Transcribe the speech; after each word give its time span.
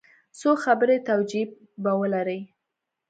څو 0.39 0.49
خبري 0.63 0.97
توجیې 1.07 1.43
به 1.83 1.91
ولري. 1.99 2.39